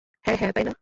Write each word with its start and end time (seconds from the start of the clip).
হ্যাঁ, 0.25 0.37
হ্যাঁ, 0.41 0.51
তাই 0.55 0.63
না? 0.67 0.73